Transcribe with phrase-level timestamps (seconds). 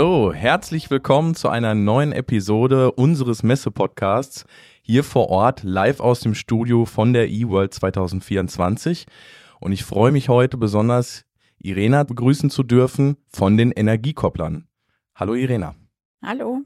[0.00, 4.44] So, herzlich willkommen zu einer neuen Episode unseres Messe-Podcasts
[4.80, 9.06] hier vor Ort, live aus dem Studio von der eWorld 2024.
[9.58, 11.24] Und ich freue mich heute besonders,
[11.58, 14.68] Irena begrüßen zu dürfen von den Energiekopplern.
[15.16, 15.74] Hallo Irena.
[16.24, 16.60] Hallo.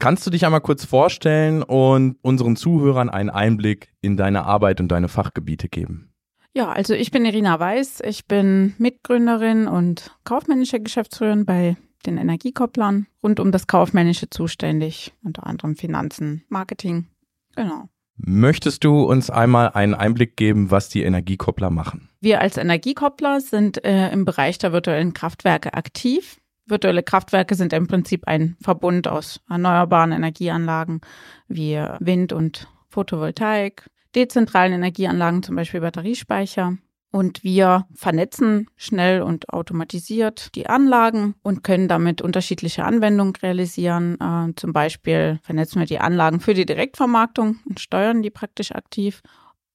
[0.00, 4.88] Kannst du dich einmal kurz vorstellen und unseren Zuhörern einen Einblick in deine Arbeit und
[4.88, 6.12] deine Fachgebiete geben?
[6.52, 8.00] Ja, also ich bin Irina Weiß.
[8.04, 15.46] Ich bin Mitgründerin und kaufmännische Geschäftsführerin bei den Energiekopplern, rund um das Kaufmännische zuständig, unter
[15.46, 17.06] anderem Finanzen, Marketing.
[17.54, 17.88] Genau.
[18.16, 22.08] Möchtest du uns einmal einen Einblick geben, was die Energiekoppler machen?
[22.20, 26.40] Wir als Energiekoppler sind äh, im Bereich der virtuellen Kraftwerke aktiv.
[26.64, 31.00] Virtuelle Kraftwerke sind im Prinzip ein Verbund aus erneuerbaren Energieanlagen
[31.46, 36.78] wie Wind und Photovoltaik, dezentralen Energieanlagen, zum Beispiel Batteriespeicher,
[37.16, 44.18] und wir vernetzen schnell und automatisiert die Anlagen und können damit unterschiedliche Anwendungen realisieren.
[44.20, 49.22] Äh, zum Beispiel vernetzen wir die Anlagen für die Direktvermarktung und steuern die praktisch aktiv,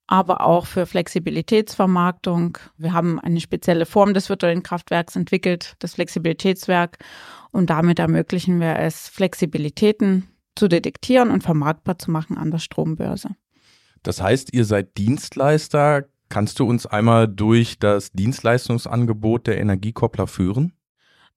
[0.05, 2.59] aber auch für Flexibilitätsvermarktung.
[2.77, 6.99] Wir haben eine spezielle Form des virtuellen Kraftwerks entwickelt, das Flexibilitätswerk.
[7.49, 13.29] Und damit ermöglichen wir es, Flexibilitäten zu detektieren und vermarktbar zu machen an der Strombörse.
[14.03, 20.71] Das heißt, ihr seid Dienstleister, Kannst du uns einmal durch das Dienstleistungsangebot der Energiekoppler führen?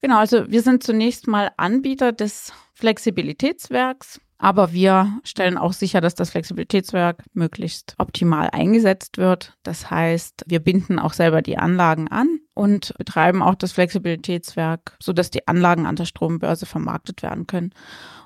[0.00, 6.14] Genau, also wir sind zunächst mal Anbieter des Flexibilitätswerks, aber wir stellen auch sicher, dass
[6.14, 9.56] das Flexibilitätswerk möglichst optimal eingesetzt wird.
[9.64, 15.30] Das heißt, wir binden auch selber die Anlagen an und betreiben auch das Flexibilitätswerk, sodass
[15.30, 17.72] die Anlagen an der Strombörse vermarktet werden können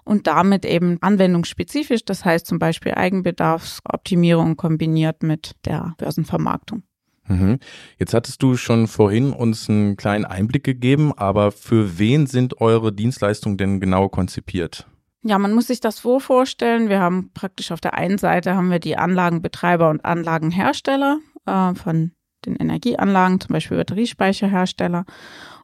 [0.05, 6.83] und damit eben anwendungsspezifisch, das heißt zum Beispiel Eigenbedarfsoptimierung kombiniert mit der Börsenvermarktung.
[7.27, 7.59] Mhm.
[7.99, 12.93] Jetzt hattest du schon vorhin uns einen kleinen Einblick gegeben, aber für wen sind eure
[12.93, 14.87] Dienstleistungen denn genau konzipiert?
[15.23, 16.89] Ja, man muss sich das so vorstellen.
[16.89, 22.13] Wir haben praktisch auf der einen Seite haben wir die Anlagenbetreiber und Anlagenhersteller äh, von
[22.47, 25.05] den Energieanlagen, zum Beispiel Batteriespeicherhersteller.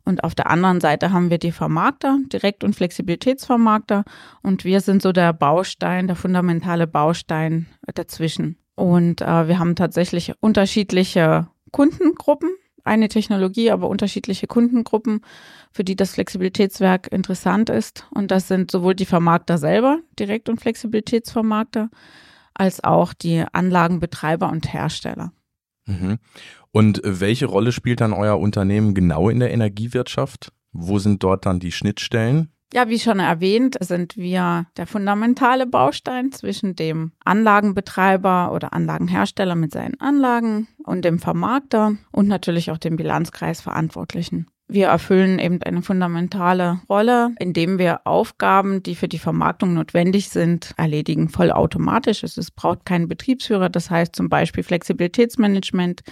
[0.05, 4.05] Und auf der anderen Seite haben wir die Vermarkter, Direkt- und Flexibilitätsvermarkter.
[4.43, 8.59] Und wir sind so der Baustein, der fundamentale Baustein dazwischen.
[8.75, 12.51] Und äh, wir haben tatsächlich unterschiedliche Kundengruppen,
[12.85, 15.23] eine Technologie, aber unterschiedliche Kundengruppen,
[15.73, 18.07] für die das Flexibilitätswerk interessant ist.
[18.11, 21.89] Und das sind sowohl die Vermarkter selber, Direkt- und Flexibilitätsvermarkter,
[22.53, 25.33] als auch die Anlagenbetreiber und Hersteller.
[25.87, 26.19] Mhm.
[26.75, 30.53] Und welche Rolle spielt dann euer Unternehmen genau in der Energiewirtschaft?
[30.73, 32.49] Wo sind dort dann die Schnittstellen?
[32.73, 39.71] Ja, wie schon erwähnt, sind wir der fundamentale Baustein zwischen dem Anlagenbetreiber oder Anlagenhersteller mit
[39.71, 44.49] seinen Anlagen und dem Vermarkter und natürlich auch dem Bilanzkreisverantwortlichen.
[44.67, 50.73] Wir erfüllen eben eine fundamentale Rolle, indem wir Aufgaben, die für die Vermarktung notwendig sind,
[50.77, 52.25] erledigen, vollautomatisch.
[52.25, 56.03] Es braucht keinen Betriebsführer, das heißt zum Beispiel Flexibilitätsmanagement,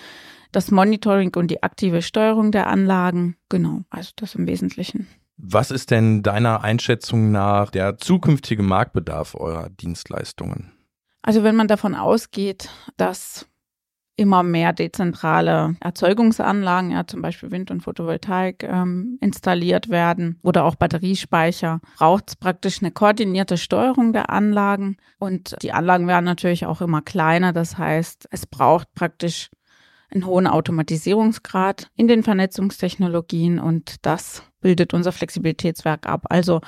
[0.53, 3.37] das Monitoring und die aktive Steuerung der Anlagen.
[3.49, 5.09] Genau, also das im Wesentlichen.
[5.37, 10.73] Was ist denn deiner Einschätzung nach der zukünftige Marktbedarf eurer Dienstleistungen?
[11.23, 13.47] Also wenn man davon ausgeht, dass
[14.17, 20.75] immer mehr dezentrale Erzeugungsanlagen, ja, zum Beispiel Wind- und Photovoltaik, ähm, installiert werden oder auch
[20.75, 24.97] Batteriespeicher, braucht es praktisch eine koordinierte Steuerung der Anlagen.
[25.19, 27.53] Und die Anlagen werden natürlich auch immer kleiner.
[27.53, 29.51] Das heißt, es braucht praktisch
[30.13, 36.27] einen hohen Automatisierungsgrad in den Vernetzungstechnologien und das bildet unser Flexibilitätswerk ab.
[36.29, 36.61] Also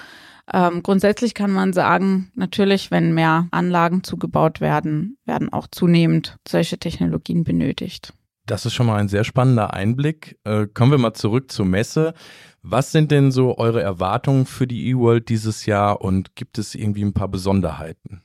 [0.53, 6.79] ähm, grundsätzlich kann man sagen, natürlich, wenn mehr Anlagen zugebaut werden, werden auch zunehmend solche
[6.79, 8.13] Technologien benötigt.
[8.47, 10.39] Das ist schon mal ein sehr spannender Einblick.
[10.45, 12.13] Äh, kommen wir mal zurück zur Messe.
[12.63, 17.03] Was sind denn so eure Erwartungen für die eWorld dieses Jahr und gibt es irgendwie
[17.03, 18.24] ein paar Besonderheiten?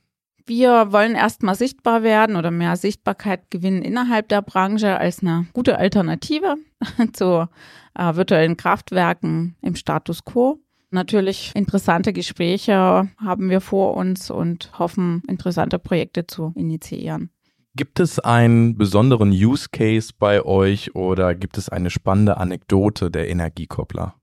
[0.50, 5.78] Wir wollen erstmal sichtbar werden oder mehr Sichtbarkeit gewinnen innerhalb der Branche als eine gute
[5.78, 6.56] Alternative
[7.12, 7.46] zu
[7.94, 10.58] äh, virtuellen Kraftwerken im Status quo.
[10.90, 17.30] Natürlich interessante Gespräche haben wir vor uns und hoffen, interessante Projekte zu initiieren.
[17.76, 23.28] Gibt es einen besonderen Use Case bei euch oder gibt es eine spannende Anekdote der
[23.28, 24.19] Energiekoppler?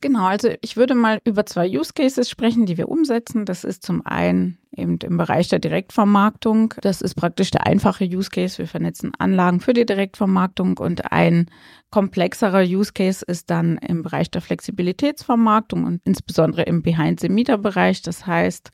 [0.00, 3.44] Genau, also ich würde mal über zwei Use Cases sprechen, die wir umsetzen.
[3.44, 6.74] Das ist zum einen eben im Bereich der Direktvermarktung.
[6.82, 8.58] Das ist praktisch der einfache Use Case.
[8.58, 11.50] Wir vernetzen Anlagen für die Direktvermarktung und ein
[11.90, 18.02] komplexerer Use Case ist dann im Bereich der Flexibilitätsvermarktung und insbesondere im Behind-the-Meter-Bereich.
[18.02, 18.70] Das heißt,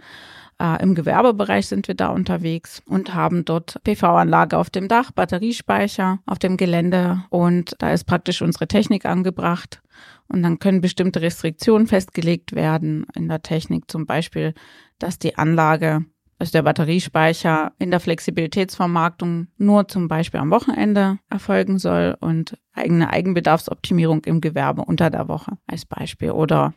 [0.61, 6.21] äh, Im Gewerbebereich sind wir da unterwegs und haben dort PV-Anlage auf dem Dach, Batteriespeicher
[6.27, 9.83] auf dem Gelände und da ist praktisch unsere Technik angebracht.
[10.27, 14.55] Und dann können bestimmte Restriktionen festgelegt werden in der Technik, zum Beispiel,
[14.99, 16.05] dass die Anlage,
[16.39, 23.11] also der Batteriespeicher in der Flexibilitätsvermarktung nur zum Beispiel am Wochenende erfolgen soll und eigene
[23.11, 26.75] Eigenbedarfsoptimierung im Gewerbe unter der Woche als Beispiel oder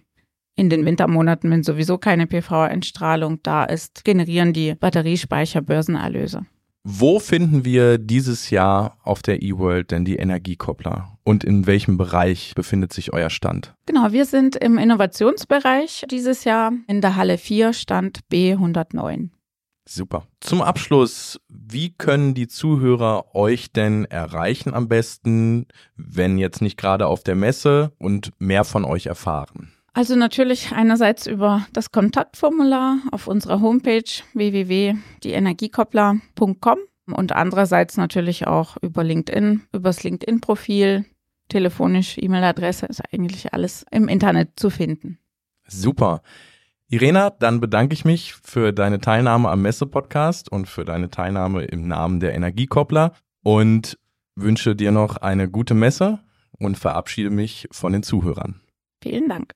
[0.57, 6.45] in den Wintermonaten, wenn sowieso keine PV-Entstrahlung da ist, generieren die Batteriespeicher Börsenerlöse.
[6.83, 11.17] Wo finden wir dieses Jahr auf der eWorld denn die Energiekoppler?
[11.23, 13.75] Und in welchem Bereich befindet sich euer Stand?
[13.85, 19.29] Genau, wir sind im Innovationsbereich dieses Jahr in der Halle 4, Stand B109.
[19.85, 20.27] Super.
[20.39, 27.07] Zum Abschluss, wie können die Zuhörer euch denn erreichen am besten, wenn jetzt nicht gerade
[27.07, 29.66] auf der Messe und mehr von euch erfahren?
[29.97, 34.03] Also natürlich einerseits über das Kontaktformular auf unserer Homepage
[34.35, 36.77] www.dienergiekoppler.com
[37.07, 41.05] und andererseits natürlich auch über LinkedIn, übers LinkedIn-Profil,
[41.49, 45.17] telefonisch, E-Mail-Adresse ist eigentlich alles im Internet zu finden.
[45.67, 46.21] Super.
[46.89, 51.87] Irena, dann bedanke ich mich für deine Teilnahme am Messe-Podcast und für deine Teilnahme im
[51.87, 53.97] Namen der Energiekoppler und
[54.35, 56.19] wünsche dir noch eine gute Messe
[56.59, 58.61] und verabschiede mich von den Zuhörern.
[59.07, 59.55] Vielen Dank.